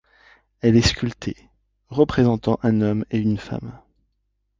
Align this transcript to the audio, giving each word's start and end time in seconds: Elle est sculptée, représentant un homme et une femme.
Elle 0.61 0.77
est 0.77 0.81
sculptée, 0.81 1.35
représentant 1.89 2.59
un 2.63 2.81
homme 2.81 3.05
et 3.11 3.19
une 3.19 3.37
femme. 3.37 3.77